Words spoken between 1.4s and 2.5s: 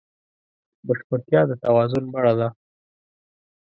د توازن بڼه ده.